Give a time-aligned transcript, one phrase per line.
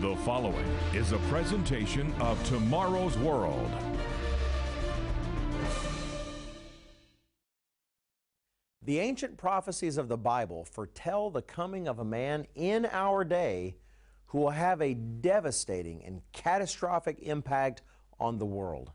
[0.00, 3.70] The following is a presentation of Tomorrow's World.
[8.80, 13.76] The ancient prophecies of the Bible foretell the coming of a man in our day
[14.28, 17.82] who will have a devastating and catastrophic impact
[18.18, 18.92] on the world.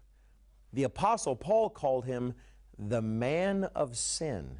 [0.74, 2.34] The Apostle Paul called him
[2.80, 4.60] the man of sin,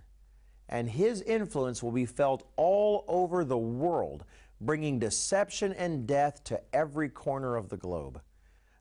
[0.70, 4.26] and his influence will be felt all over the world,
[4.66, 8.22] bringing deception and death to every corner of the globe.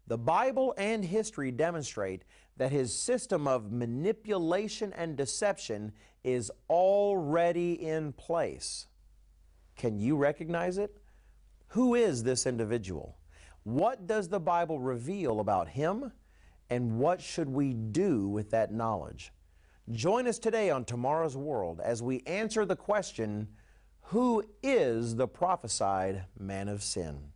[0.07, 2.24] The Bible and history demonstrate
[2.57, 8.87] that his system of manipulation and deception is already in place.
[9.77, 10.97] Can you recognize it?
[11.69, 13.19] Who is this individual?
[13.65, 16.12] What does the Bible reveal about him?
[16.71, 19.32] And what should we do with that knowledge?
[19.91, 23.48] Join us today on Tomorrow's World as we answer the question
[24.09, 27.34] Who is the prophesied man of sin?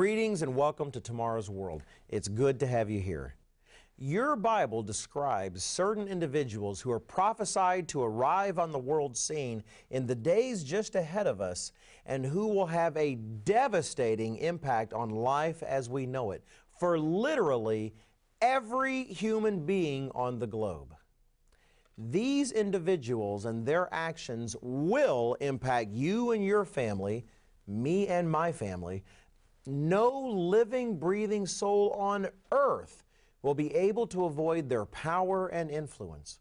[0.00, 1.82] Greetings and welcome to Tomorrow's World.
[2.08, 3.34] It's good to have you here.
[3.98, 10.06] Your Bible describes certain individuals who are prophesied to arrive on the world scene in
[10.06, 11.72] the days just ahead of us
[12.06, 16.44] and who will have a devastating impact on life as we know it
[16.78, 17.92] for literally
[18.40, 20.94] every human being on the globe.
[21.98, 27.26] These individuals and their actions will impact you and your family,
[27.66, 29.04] me and my family,
[29.70, 33.04] no living, breathing soul on earth
[33.42, 36.38] will be able to avoid their power and influence.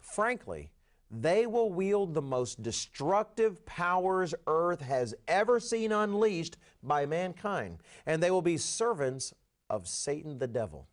[0.00, 0.70] Frankly,
[1.10, 8.22] they will wield the most destructive powers earth has ever seen unleashed by mankind, and
[8.22, 9.34] they will be servants
[9.68, 10.88] of Satan the devil.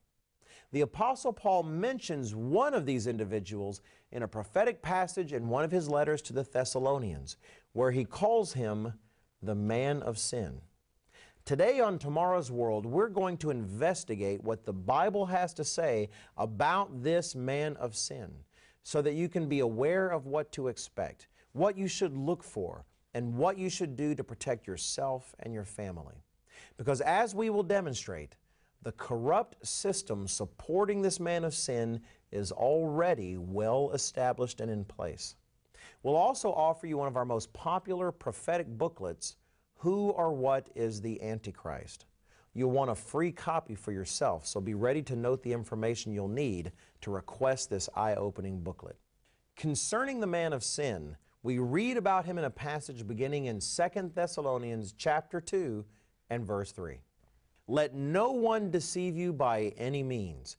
[0.72, 5.72] The Apostle Paul mentions one of these individuals in a prophetic passage in one of
[5.72, 7.38] his letters to the Thessalonians,
[7.72, 8.94] where he calls him
[9.42, 10.62] the man of sin.
[11.46, 17.02] Today on Tomorrow's World, we're going to investigate what the Bible has to say about
[17.02, 18.32] this man of sin
[18.84, 22.86] so that you can be aware of what to expect, what you should look for,
[23.14, 26.24] and what you should do to protect yourself and your family.
[26.78, 28.36] Because as we will demonstrate,
[28.84, 32.00] the corrupt system supporting this man of sin
[32.32, 35.36] is already well established and in place.
[36.04, 39.36] We'll also offer you one of our most popular prophetic booklets
[39.80, 42.06] who or what is the Antichrist?
[42.54, 46.28] You'll want a free copy for yourself, so be ready to note the information you'll
[46.28, 48.98] need to request this eye opening booklet.
[49.56, 54.12] Concerning the man of sin, we read about him in a passage beginning in 2
[54.14, 55.86] Thessalonians chapter 2
[56.30, 56.98] and verse 3.
[57.68, 60.58] Let no one deceive you by any means,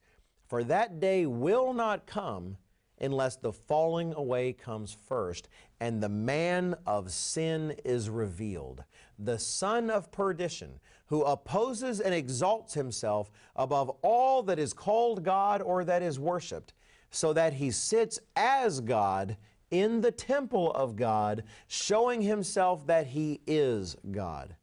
[0.49, 2.57] for that day will not come
[3.01, 5.49] unless the falling away comes first
[5.81, 8.85] and the man of sin is revealed,
[9.19, 15.63] the son of perdition, who opposes and exalts himself above all that is called God
[15.63, 16.75] or that is worshiped,
[17.11, 19.37] so that he sits as God
[19.71, 24.57] in the temple of God, showing himself that he is God.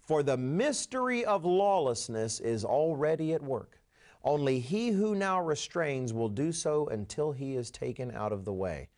[0.00, 3.78] For the mystery of lawlessness is already at work.
[4.24, 8.52] Only he who now restrains will do so until he is taken out of the
[8.52, 8.88] way.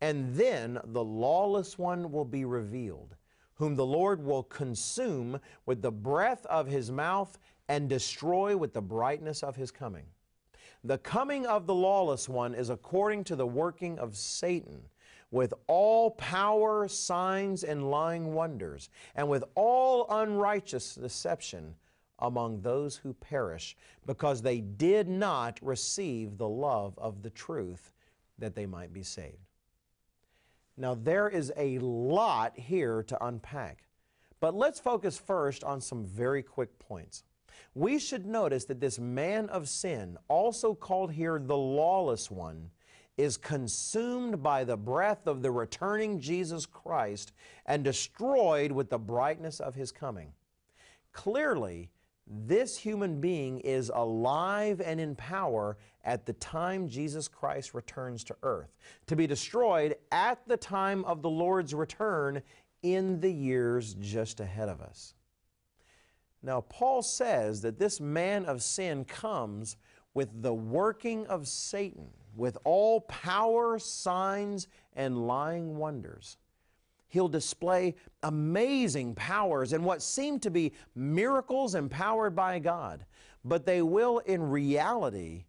[0.00, 3.14] And then the lawless one will be revealed,
[3.54, 7.38] whom the Lord will consume with the breath of his mouth
[7.68, 10.06] and destroy with the brightness of his coming.
[10.82, 14.82] The coming of the lawless one is according to the working of Satan,
[15.30, 21.76] with all power, signs, and lying wonders, and with all unrighteous deception
[22.22, 23.76] among those who perish,
[24.06, 27.92] because they did not receive the love of the truth
[28.38, 29.36] that they might be saved.
[30.78, 33.84] Now, there is a lot here to unpack,
[34.40, 37.24] but let's focus first on some very quick points.
[37.74, 42.70] We should notice that this man of sin, also called here the lawless one,
[43.18, 47.32] is consumed by the breath of the returning Jesus Christ
[47.66, 50.32] and destroyed with the brightness of his coming.
[51.12, 51.90] Clearly,
[52.26, 58.36] this human being is alive and in power at the time Jesus Christ returns to
[58.42, 58.76] earth,
[59.06, 62.42] to be destroyed at the time of the Lord's return
[62.82, 65.14] in the years just ahead of us.
[66.42, 69.76] Now, Paul says that this man of sin comes
[70.14, 76.36] with the working of Satan, with all power, signs, and lying wonders.
[77.12, 83.04] He'll display amazing powers and what seem to be miracles empowered by God,
[83.44, 85.44] but they will in reality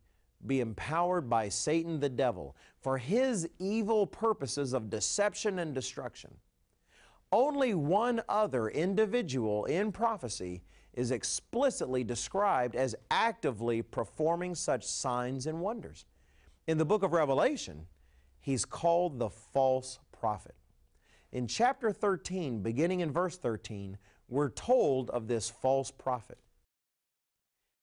[0.45, 6.35] be empowered by Satan the devil for his evil purposes of deception and destruction.
[7.31, 10.63] Only one other individual in prophecy
[10.93, 16.03] is explicitly described as actively performing such signs and wonders.
[16.67, 17.87] In the book of Revelation,
[18.41, 20.55] he's called the false prophet.
[21.33, 23.97] In chapter 13, beginning in verse 13,
[24.29, 26.37] we're told of this false prophet.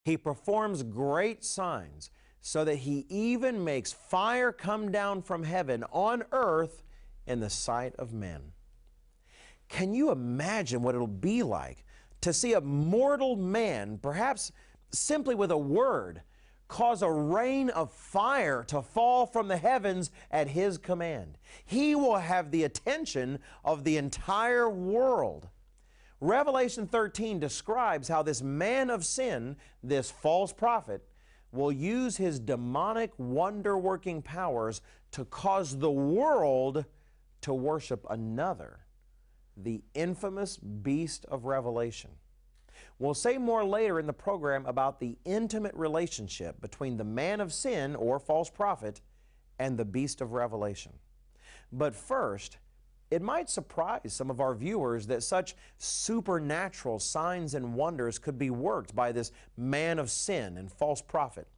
[0.05, 6.23] He performs great signs so that he even makes fire come down from heaven on
[6.31, 6.85] earth
[7.27, 8.53] in the sight of men.
[9.69, 11.85] Can you imagine what it'll be like
[12.21, 14.53] to see a mortal man, perhaps
[14.93, 16.23] simply with a word,
[16.71, 21.37] cause a rain of fire to fall from the heavens at his command.
[21.67, 25.49] He will have the attention of the entire world.
[26.21, 31.03] Revelation 13 describes how this man of sin, this false prophet,
[31.51, 34.81] will use his demonic wonder working powers
[35.11, 36.85] to cause the world
[37.41, 38.81] to worship another
[39.57, 42.11] the infamous beast of Revelation.
[42.99, 47.53] We'll say more later in the program about the intimate relationship between the man of
[47.53, 49.01] sin or false prophet
[49.59, 50.93] and the beast of Revelation.
[51.73, 52.59] But first,
[53.11, 58.51] it might surprise some of our viewers that such supernatural signs and wonders could be
[58.51, 61.49] worked by this man of sin and false prophet.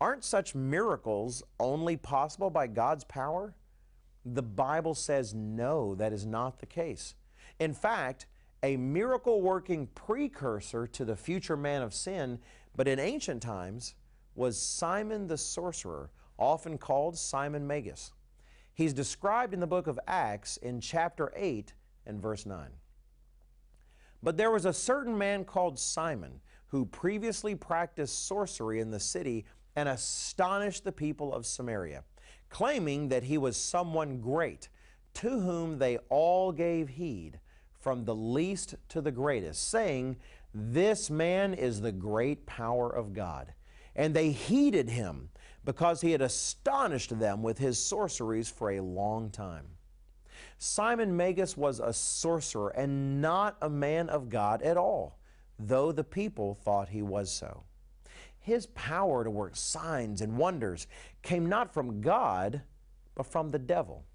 [0.00, 3.54] Aren't such miracles only possible by God's power?
[4.24, 7.14] The Bible says no, that is not the case.
[7.58, 8.26] In fact,
[8.64, 12.38] a miracle working precursor to the future man of sin,
[12.74, 13.94] but in ancient times,
[14.34, 18.12] was Simon the sorcerer, often called Simon Magus.
[18.72, 21.74] He's described in the book of Acts in chapter 8
[22.06, 22.68] and verse 9.
[24.22, 29.44] But there was a certain man called Simon who previously practiced sorcery in the city
[29.76, 32.02] and astonished the people of Samaria,
[32.48, 34.70] claiming that he was someone great,
[35.12, 37.40] to whom they all gave heed
[37.84, 40.16] from the least to the greatest, saying,
[40.54, 43.52] This man is the great power of God.
[43.94, 45.28] And they heeded him
[45.66, 49.66] because he had astonished them with his sorceries for a long time.
[50.56, 55.18] Simon Magus was a sorcerer and not a man of God at all,
[55.58, 57.64] though the people thought he was so.
[58.40, 60.86] His power to work signs and wonders
[61.20, 62.62] came not from God,
[63.14, 64.06] but from the devil.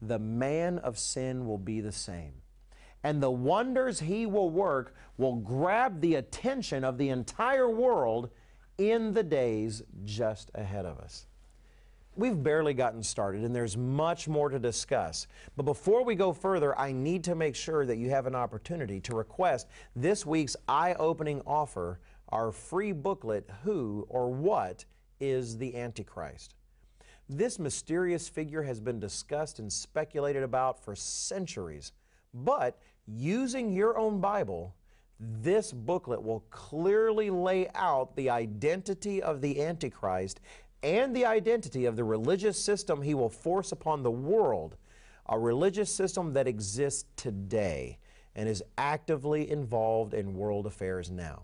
[0.00, 2.41] The man of sin will be the same
[3.04, 8.30] and the wonders he will work will grab the attention of the entire world
[8.78, 11.26] in the days just ahead of us.
[12.14, 15.26] We've barely gotten started and there's much more to discuss.
[15.56, 19.00] But before we go further, I need to make sure that you have an opportunity
[19.00, 19.66] to request
[19.96, 24.84] this week's eye opening offer, our free booklet, Who or What
[25.20, 26.54] is the Antichrist?
[27.30, 31.92] This mysterious figure has been discussed and speculated about for centuries,
[32.34, 34.74] but using your own Bible,
[35.18, 40.40] this booklet will clearly lay out the identity of the Antichrist
[40.82, 44.76] and the identity of the religious system he will force upon the world,
[45.28, 47.98] a religious system that exists today
[48.34, 51.42] and is actively involved in world affairs now.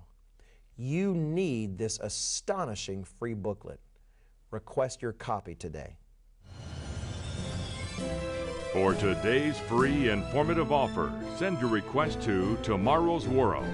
[0.76, 3.80] You need this astonishing free booklet.
[4.50, 5.96] Request your copy today.
[8.78, 13.66] For today's free informative offer, send your request to Tomorrow's World,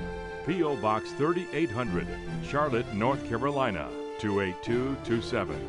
[0.47, 0.77] P.O.
[0.77, 2.07] Box 3800,
[2.43, 3.87] Charlotte, North Carolina
[4.19, 5.61] 28227.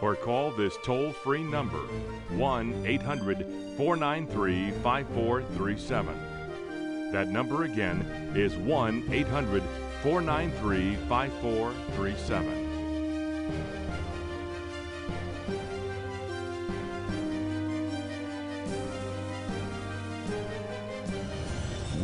[0.00, 1.78] Or call this toll free number
[2.30, 7.12] 1 800 493 5437.
[7.12, 8.00] That number again
[8.34, 9.62] is 1 800
[10.02, 13.85] 493 5437.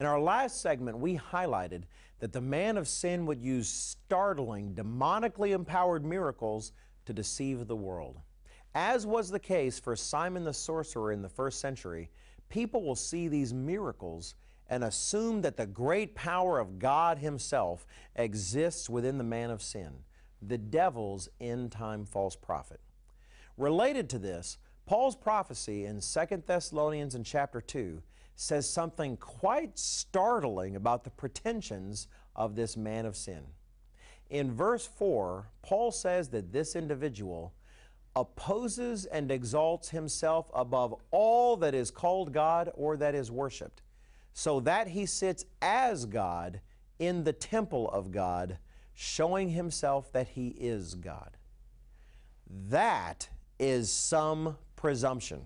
[0.00, 1.82] In our last segment, we highlighted
[2.20, 6.72] that the man of sin would use startling, demonically empowered miracles
[7.04, 8.18] to deceive the world.
[8.74, 12.10] As was the case for Simon the sorcerer in the first century,
[12.48, 14.36] people will see these miracles
[14.70, 19.90] and assume that the great power of God Himself exists within the man of sin,
[20.40, 22.80] the devil's end time false prophet.
[23.58, 28.02] Related to this, Paul's prophecy in 2 Thessalonians in chapter 2
[28.40, 33.42] says something quite startling about the pretensions of this man of sin.
[34.30, 37.52] In verse 4, Paul says that this individual
[38.16, 43.82] opposes and exalts himself above all that is called God or that is worshiped,
[44.32, 46.62] so that he sits as God
[46.98, 48.56] in the temple of God,
[48.94, 51.36] showing himself that he is God.
[52.48, 53.28] That
[53.58, 55.42] is some presumption.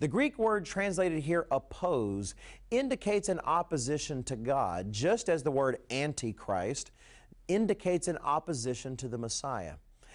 [0.00, 2.36] The Greek word translated here, oppose,
[2.70, 6.92] indicates an opposition to God, just as the word antichrist
[7.48, 9.74] indicates an opposition to the Messiah.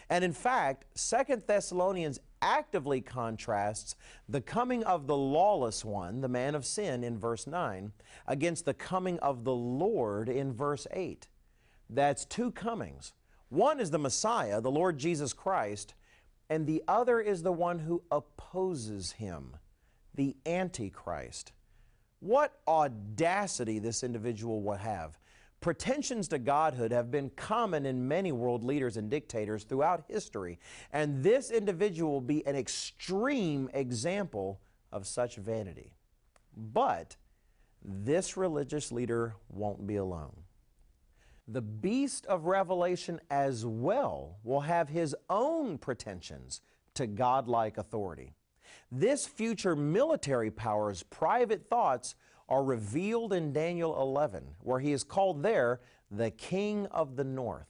[0.09, 3.95] And in fact, Second Thessalonians actively contrasts
[4.29, 7.91] the coming of the lawless one, the man of sin, in verse 9,
[8.27, 11.27] against the coming of the Lord in verse 8.
[11.89, 13.13] That's two comings.
[13.49, 15.93] One is the Messiah, the Lord Jesus Christ,
[16.49, 19.57] and the other is the one who opposes him
[20.15, 21.51] the Antichrist.
[22.19, 25.17] What audacity this individual will have.
[25.59, 30.59] Pretensions to godhood have been common in many world leaders and dictators throughout history,
[30.91, 34.59] and this individual will be an extreme example
[34.91, 35.93] of such vanity.
[36.55, 37.15] But
[37.83, 40.35] this religious leader won't be alone.
[41.47, 46.61] The beast of Revelation as well will have his own pretensions
[46.93, 48.33] to godlike authority.
[48.91, 52.15] This future military power's private thoughts
[52.49, 55.79] are revealed in Daniel 11, where he is called there
[56.11, 57.67] the King of the North.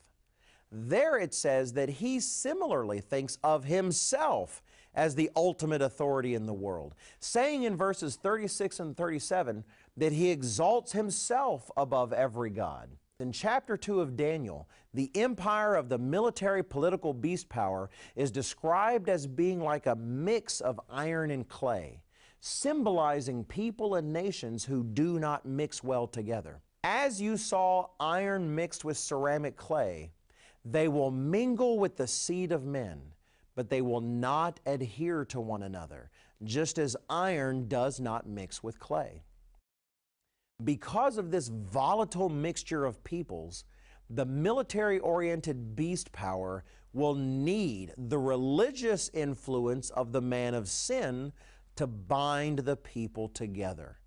[0.71, 4.63] There it says that he similarly thinks of himself
[4.95, 9.63] as the ultimate authority in the world, saying in verses 36 and 37
[9.97, 12.89] that he exalts himself above every God.
[13.19, 19.07] In chapter 2 of Daniel, the empire of the military political beast power is described
[19.07, 22.01] as being like a mix of iron and clay,
[22.41, 26.59] symbolizing people and nations who do not mix well together.
[26.83, 30.11] As you saw iron mixed with ceramic clay,
[30.65, 32.99] they will mingle with the seed of men,
[33.53, 36.09] but they will not adhere to one another,
[36.43, 39.21] just as iron does not mix with clay
[40.63, 43.65] because of this volatile mixture of peoples,
[44.09, 51.33] the military oriented beast power will need the religious influence of the man of sin
[51.75, 53.97] to bind the people together.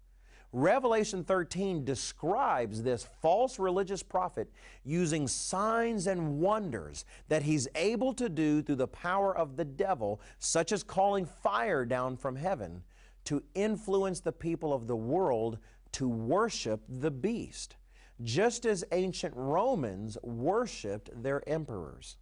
[0.53, 4.51] Revelation 13 describes this false religious prophet
[4.85, 10.21] using signs and wonders that he's able to do through the power of the devil,
[10.39, 12.83] such as calling fire down from heaven,
[13.25, 15.59] to influence the people of the world
[15.97, 17.77] to worship the beast,
[18.23, 22.19] just as ancient Romans worshiped their emperors.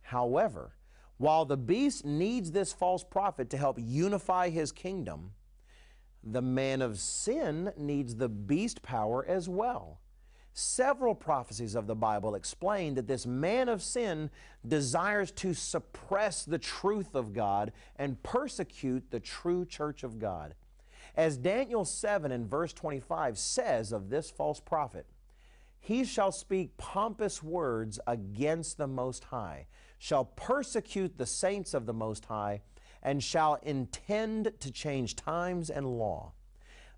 [0.00, 0.72] However,
[1.18, 5.32] while the beast needs this false prophet to help unify his kingdom,
[6.24, 10.00] the man of sin needs the beast power as well.
[10.54, 14.30] Several prophecies of the Bible explain that this man of sin
[14.66, 20.54] desires to suppress the truth of God and persecute the true church of God.
[21.18, 25.04] As Daniel 7 and verse 25 says of this false prophet,
[25.80, 29.66] he shall speak pompous words against the Most High,
[29.98, 32.60] shall persecute the saints of the Most High,
[33.02, 36.34] and shall intend to change times and law.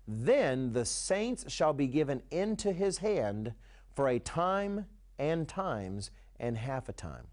[0.07, 3.55] Then the saints shall be given into his hand
[3.95, 4.85] for a time
[5.17, 7.25] and times and half a time.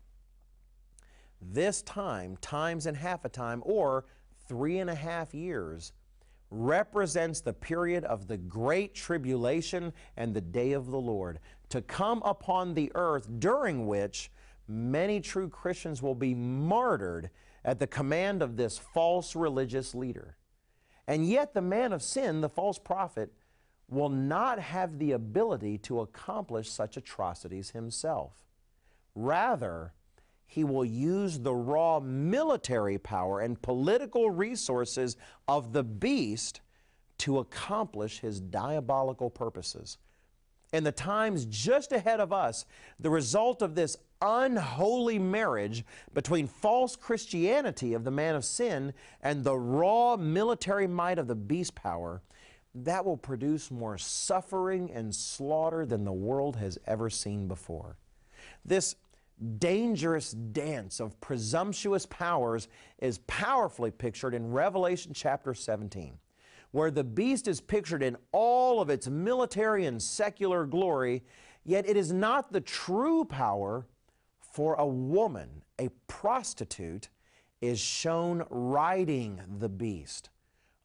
[1.42, 4.06] This time, times and half a time, or
[4.46, 5.92] three and a half years,
[6.50, 12.22] represents the period of the great tribulation and the day of the Lord to come
[12.24, 14.30] upon the earth, during which
[14.66, 17.30] many true Christians will be martyred
[17.64, 20.36] at the command of this false religious leader.
[21.06, 23.32] And yet, the man of sin, the false prophet,
[23.88, 28.32] will not have the ability to accomplish such atrocities himself.
[29.14, 29.92] Rather,
[30.50, 35.14] he will use the raw military power and political resources
[35.46, 36.62] of the beast
[37.18, 39.98] to accomplish his diabolical purposes.
[40.72, 42.64] In the times just ahead of us,
[42.98, 49.44] the result of this unholy marriage between false Christianity of the man of sin and
[49.44, 52.22] the raw military might of the beast power,
[52.74, 57.96] that will produce more suffering and slaughter than the world has ever seen before.
[58.64, 58.96] This
[59.58, 62.68] dangerous dance of presumptuous powers
[62.98, 66.18] is powerfully pictured in Revelation chapter 17,
[66.72, 71.22] where the beast is pictured in all of its military and secular glory,
[71.64, 73.86] yet it is not the true power,
[74.40, 77.08] for a woman, a prostitute,
[77.60, 80.30] is shown riding the beast.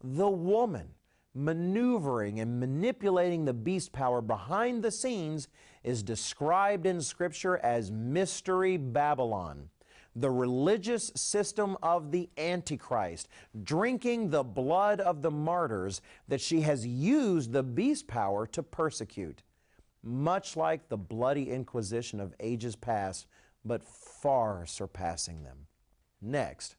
[0.03, 0.89] The woman
[1.35, 5.47] maneuvering and manipulating the beast power behind the scenes
[5.83, 9.69] is described in Scripture as Mystery Babylon,
[10.15, 13.27] the religious system of the Antichrist,
[13.63, 19.41] drinking the blood of the martyrs that she has used the beast power to persecute,
[20.03, 23.25] much like the bloody Inquisition of ages past,
[23.65, 25.65] but far surpassing them.
[26.21, 26.75] Next,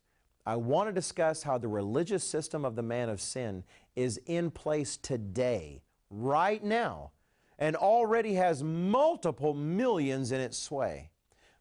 [0.46, 3.64] I want to discuss how the religious system of the man of sin
[3.96, 7.12] is in place today, right now,
[7.58, 11.10] and already has multiple millions in its sway.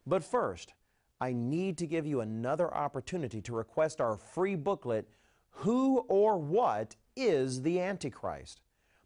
[0.06, 0.74] But first,
[1.20, 5.08] I need to give you another opportunity to request our free booklet,
[5.50, 8.60] Who or What is the Antichrist?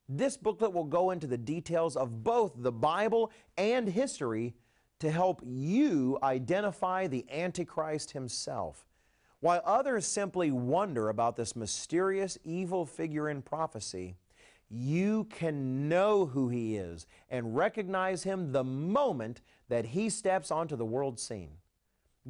[0.09, 4.55] This booklet will go into the details of both the Bible and history
[5.01, 8.88] to help you identify the Antichrist himself.
[9.41, 14.17] While others simply wonder about this mysterious evil figure in prophecy,
[14.69, 20.77] you can know who he is and recognize him the moment that he steps onto
[20.77, 21.53] the world scene.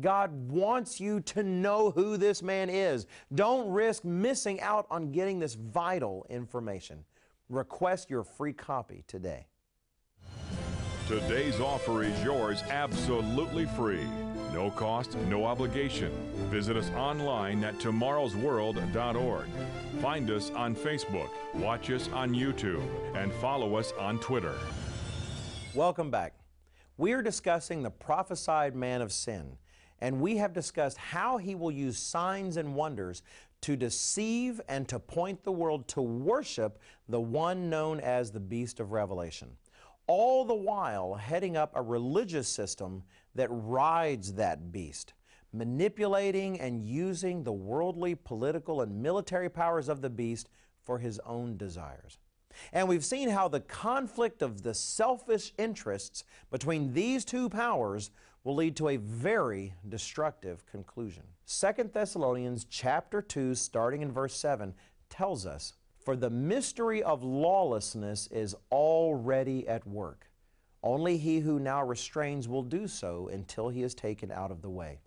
[0.00, 3.06] God wants you to know who this man is.
[3.34, 7.04] Don't risk missing out on getting this vital information.
[7.48, 9.46] Request your free copy today.
[11.08, 14.06] Today's offer is yours absolutely free.
[14.52, 16.12] No cost, no obligation.
[16.50, 19.46] Visit us online at tomorrowsworld.org.
[20.00, 22.82] Find us on Facebook, watch us on YouTube,
[23.14, 24.54] and follow us on Twitter.
[25.74, 26.34] Welcome back.
[26.96, 29.58] We are discussing the prophesied man of sin,
[30.00, 33.22] and we have discussed how he will use signs and wonders
[33.60, 38.80] to deceive and to point the world to worship the one known as the beast
[38.80, 39.50] of Revelation
[40.08, 45.12] all the while heading up a religious system that rides that beast,
[45.52, 50.48] manipulating and using the worldly, political, and military powers of the beast
[50.84, 52.18] for his own desires.
[52.72, 58.10] And we've seen how the conflict of the selfish interests between these two powers
[58.44, 61.24] will lead to a very destructive conclusion.
[61.46, 64.74] 2 Thessalonians chapter 2 starting in verse 7
[65.10, 70.30] tells us for the mystery of lawlessness is already at work.
[70.82, 74.70] Only he who now restrains will do so until he is taken out of the
[74.70, 75.00] way.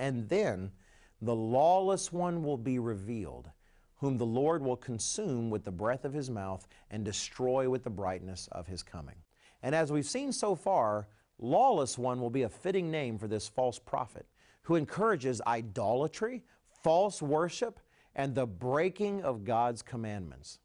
[0.00, 0.72] And then
[1.20, 3.50] the lawless one will be revealed,
[3.96, 7.90] whom the Lord will consume with the breath of his mouth and destroy with the
[7.90, 9.16] brightness of his coming.
[9.62, 11.06] And as we've seen so far,
[11.38, 14.24] lawless one will be a fitting name for this false prophet
[14.62, 16.44] who encourages idolatry,
[16.82, 17.78] false worship,
[18.16, 20.60] and the breaking of God's commandments.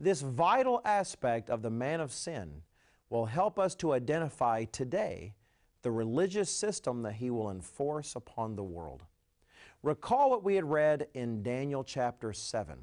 [0.00, 2.62] This vital aspect of the man of sin
[3.08, 5.34] will help us to identify today
[5.82, 9.04] the religious system that he will enforce upon the world.
[9.82, 12.78] Recall what we had read in Daniel chapter 7.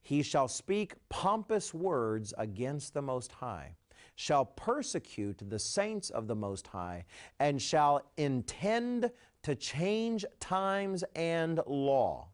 [0.00, 3.76] He shall speak pompous words against the Most High,
[4.16, 7.04] shall persecute the saints of the Most High,
[7.38, 12.28] and shall intend to change times and law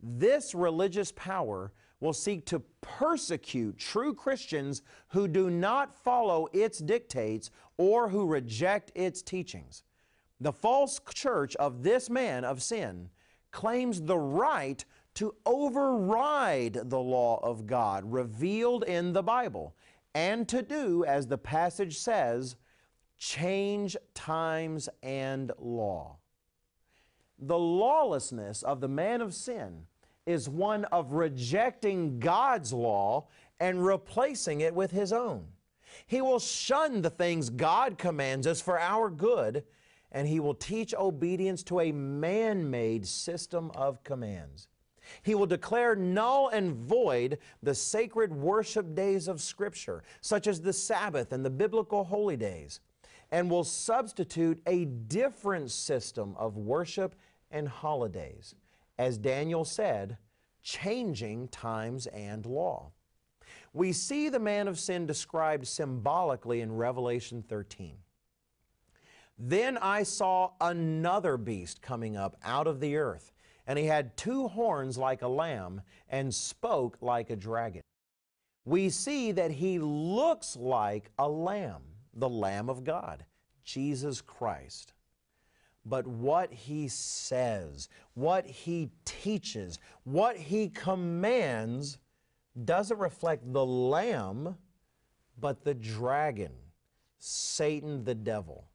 [0.00, 7.50] this religious power will seek to persecute true Christians who do not follow its dictates
[7.76, 9.82] or who reject its teachings.
[10.40, 13.10] The false church of this man of sin
[13.50, 14.84] claims the right
[15.14, 19.74] to override the law of God revealed in the Bible
[20.14, 22.56] and to do, as the passage says,
[23.18, 26.18] change times and law.
[27.38, 29.86] The lawlessness of the man of sin
[30.28, 33.26] is one of rejecting God's law
[33.58, 35.46] and replacing it with his own.
[36.06, 39.64] He will shun the things God commands us for our good,
[40.12, 44.68] and he will teach obedience to a man made system of commands.
[45.22, 50.74] He will declare null and void the sacred worship days of Scripture, such as the
[50.74, 52.80] Sabbath and the biblical holy days,
[53.30, 57.14] and will substitute a different system of worship
[57.50, 58.54] and holidays.
[58.98, 60.18] As Daniel said,
[60.62, 62.90] changing times and law.
[63.72, 67.96] We see the man of sin described symbolically in Revelation 13.
[69.38, 73.30] Then I saw another beast coming up out of the earth,
[73.66, 77.82] and he had two horns like a lamb and spoke like a dragon.
[78.64, 81.82] we see that he looks like a lamb,
[82.12, 83.24] the Lamb of God,
[83.64, 84.92] Jesus Christ.
[85.88, 91.98] But what he says, what he teaches, what he commands
[92.64, 94.56] doesn't reflect the lamb,
[95.40, 96.52] but the dragon,
[97.18, 98.68] Satan the devil.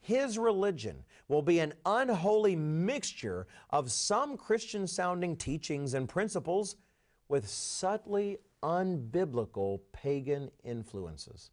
[0.00, 6.76] His religion will be an unholy mixture of some Christian sounding teachings and principles
[7.28, 11.50] with subtly unbiblical pagan influences.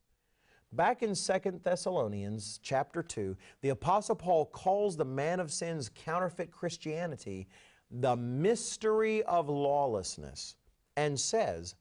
[0.74, 6.50] Back in 2 Thessalonians chapter 2, the apostle Paul calls the man of sin's counterfeit
[6.50, 7.48] Christianity
[7.92, 10.56] the mystery of lawlessness
[10.96, 11.76] and says,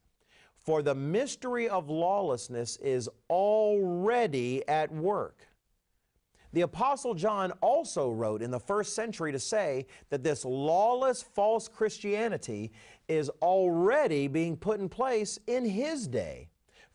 [0.57, 5.47] For the mystery of lawlessness is already at work.
[6.53, 11.69] The Apostle John also wrote in the first century to say that this lawless false
[11.69, 12.73] Christianity
[13.07, 16.50] is already being put in place in his day.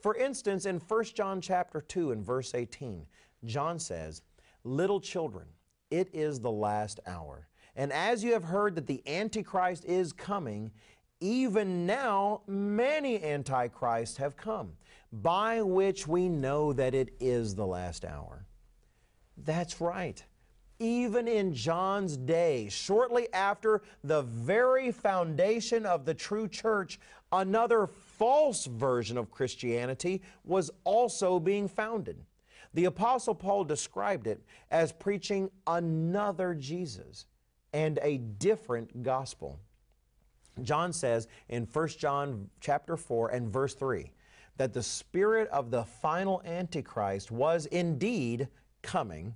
[0.07, 3.05] For instance, in 1 John chapter 2 and verse 18,
[3.45, 4.23] John says,
[4.63, 5.47] Little children,
[5.91, 7.49] it is the last hour.
[7.75, 10.71] And as you have heard that the Antichrist is coming,
[11.19, 14.75] even now many antichrists have come,
[15.13, 18.47] by which we know that it is the last hour.
[19.37, 20.23] That's right.
[20.79, 27.01] Even in John's day, shortly after the very foundation of the true church,
[27.33, 32.25] another false version of Christianity was also being founded.
[32.75, 37.27] The Apostle Paul described it as preaching another Jesus
[37.73, 39.59] and a different gospel.
[40.63, 44.11] John says in 1 John chapter 4 and verse 3
[44.57, 48.49] that the spirit of the final antichrist was indeed
[48.83, 49.35] coming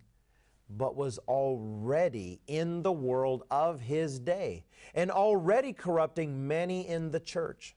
[0.76, 7.20] but was already in the world of his day and already corrupting many in the
[7.20, 7.74] church.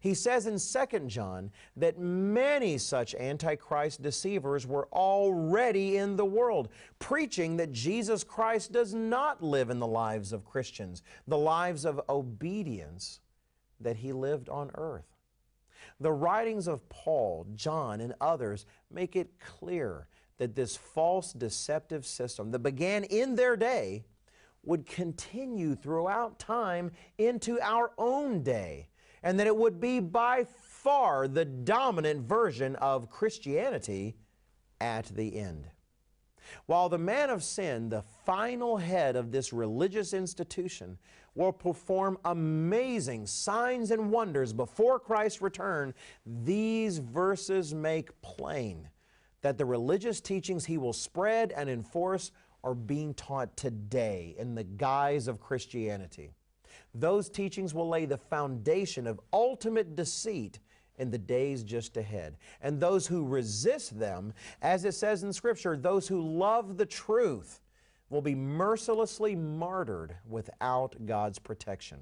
[0.00, 6.68] He says in 2 John that many such antichrist deceivers were already in the world,
[6.98, 12.02] preaching that Jesus Christ does not live in the lives of Christians, the lives of
[12.10, 13.20] obedience
[13.80, 15.16] that he lived on earth.
[16.00, 20.06] The writings of Paul, John, and others make it clear
[20.38, 24.04] that this false deceptive system that began in their day
[24.64, 28.88] would continue throughout time into our own day
[29.22, 34.16] and that it would be by far the dominant version of Christianity
[34.80, 35.66] at the end.
[36.66, 40.98] While the man of sin, the final head of this religious institution,
[41.34, 45.94] will perform amazing signs and wonders before Christ's return,
[46.26, 48.88] these verses make plain
[49.44, 52.32] that the religious teachings he will spread and enforce
[52.64, 56.30] are being taught today in the guise of Christianity.
[56.94, 60.60] Those teachings will lay the foundation of ultimate deceit
[60.96, 62.38] in the days just ahead.
[62.62, 67.60] And those who resist them, as it says in Scripture, those who love the truth
[68.08, 71.98] will be mercilessly martyred without God's protection.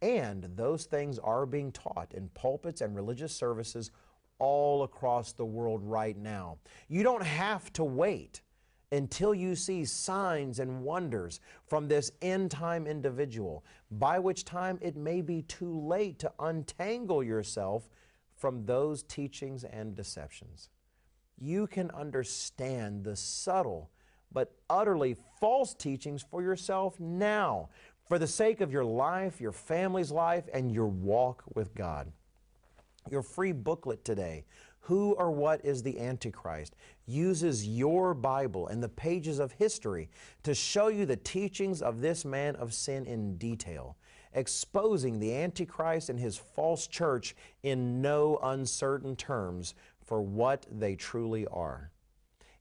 [0.00, 3.92] And those things are being taught in pulpits and religious services
[4.42, 6.58] all across the world right now.
[6.88, 8.42] You don't have to wait
[8.90, 14.96] until you see signs and wonders from this end time individual, by which time it
[14.96, 17.88] may be too late to untangle yourself
[18.36, 20.70] from those teachings and deceptions.
[21.38, 23.90] You can understand the subtle
[24.32, 27.68] but utterly false teachings for yourself now,
[28.08, 32.10] for the sake of your life, your family's life, and your walk with God.
[33.10, 34.44] Your free booklet today
[34.82, 36.74] who or what is the Antichrist,
[37.06, 40.10] uses your Bible and the pages of history
[40.42, 43.96] to show you the teachings of this man of sin in detail,
[44.32, 51.46] exposing the Antichrist and his false church in no uncertain terms for what they truly
[51.46, 51.92] are.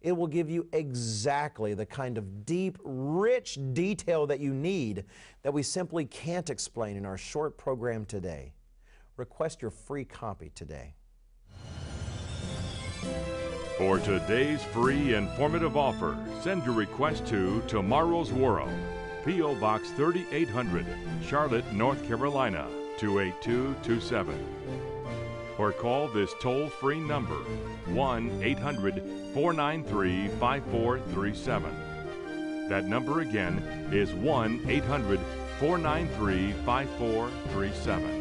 [0.01, 5.05] It will give you exactly the kind of deep, rich detail that you need
[5.41, 8.53] that we simply can't explain in our short program today.
[9.17, 10.95] Request your free copy today.
[13.77, 18.69] For today's free informative offer, send your request to Tomorrow's World,
[19.25, 19.55] P.O.
[19.55, 20.85] Box 3800,
[21.25, 22.67] Charlotte, North Carolina
[22.99, 24.35] 28227.
[25.57, 27.37] Or call this toll free number
[27.87, 32.69] 1 800 493 5437.
[32.69, 33.57] That number again
[33.91, 35.19] is 1 800
[35.59, 38.20] 493 5437.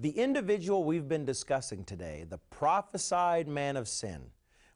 [0.00, 4.22] The individual we've been discussing today, the prophesied man of sin,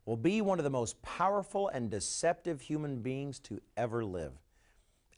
[0.05, 4.33] will be one of the most powerful and deceptive human beings to ever live.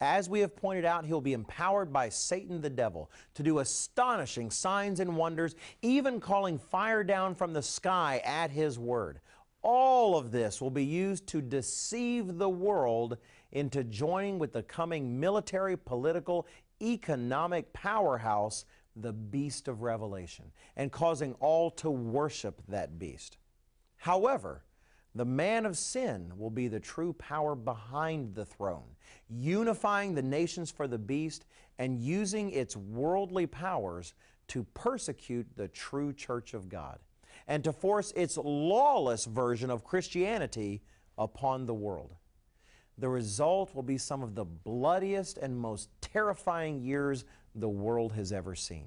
[0.01, 4.49] As we have pointed out, he'll be empowered by Satan the devil to do astonishing
[4.49, 9.19] signs and wonders, even calling fire down from the sky at his word.
[9.61, 13.17] All of this will be used to deceive the world
[13.51, 16.47] into joining with the coming military, political,
[16.81, 18.67] economic powerhouse,
[18.97, 23.37] the beast of Revelation, and causing all to worship that beast.
[23.99, 24.65] However,
[25.15, 28.97] the man of sin will be the true power behind the throne,
[29.29, 31.47] unifying the nations for the beast
[31.79, 34.15] and using its worldly powers
[34.49, 36.99] to persecute the true church of God
[37.49, 40.83] and to force its lawless version of Christianity
[41.17, 42.15] upon the world.
[42.99, 47.25] The result will be some of the bloodiest and most terrifying years
[47.57, 48.87] the world has ever seen.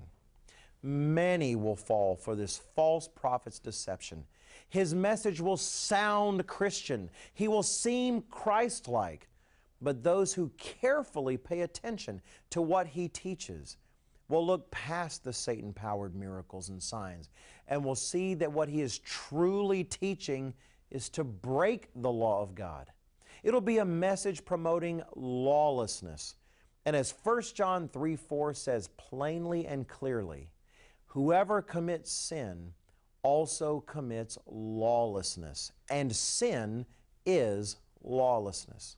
[0.81, 4.23] Many will fall for this false prophet's deception
[4.69, 7.09] his message will sound Christian.
[7.33, 9.27] He will seem Christ like.
[9.81, 13.77] But those who carefully pay attention to what he teaches
[14.27, 17.29] will look past the Satan powered miracles and signs
[17.67, 20.53] and will see that what he is truly teaching
[20.91, 22.91] is to break the law of God.
[23.41, 26.35] It'll be a message promoting lawlessness.
[26.89, 30.49] And as 1 John 3 4 says plainly and clearly,
[31.05, 32.73] whoever commits sin
[33.21, 36.87] also commits lawlessness, and sin
[37.27, 38.97] is lawlessness.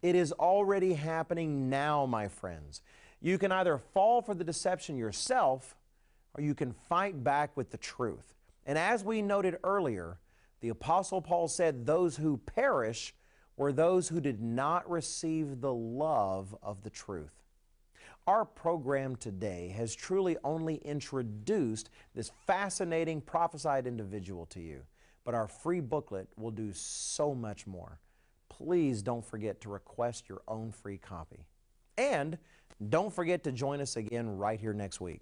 [0.00, 2.82] It is already happening now, my friends.
[3.20, 5.74] You can either fall for the deception yourself
[6.34, 8.32] or you can fight back with the truth.
[8.64, 10.18] And as we noted earlier,
[10.60, 13.12] the Apostle Paul said, Those who perish
[13.56, 17.42] were those who did not receive the love of the truth.
[18.26, 24.82] Our program today has truly only introduced this fascinating prophesied individual to you,
[25.24, 27.98] but our free booklet will do so much more.
[28.48, 31.46] Please don't forget to request your own free copy.
[31.98, 32.38] And
[32.88, 35.20] don't forget to join us again right here next week.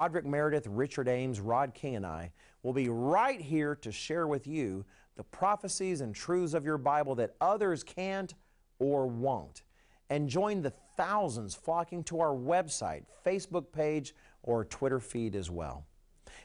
[0.00, 2.32] Roderick Meredith, Richard Ames, Rod King, and I
[2.62, 4.84] will be right here to share with you
[5.16, 8.34] the prophecies and truths of your Bible that others can't
[8.78, 9.62] or won't
[10.10, 15.86] and join the thousands flocking to our website, Facebook page, or Twitter feed as well.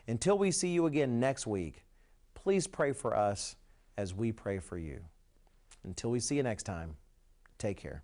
[0.08, 1.84] Until we see you again next week,
[2.34, 3.56] please pray for us
[3.98, 5.02] as we pray for you.
[5.84, 6.96] Until we see you next time,
[7.58, 8.04] take care.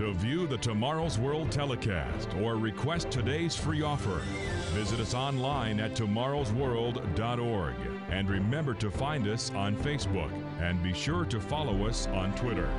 [0.00, 4.22] To view the Tomorrow's World telecast or request today's free offer,
[4.70, 7.74] visit us online at tomorrowsworld.org.
[8.08, 12.70] And remember to find us on Facebook and be sure to follow us on Twitter.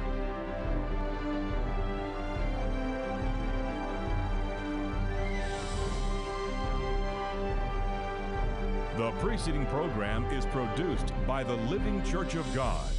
[8.97, 12.89] The preceding program is produced by the Living Church of God